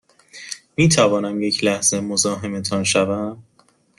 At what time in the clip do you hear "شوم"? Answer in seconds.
2.83-3.43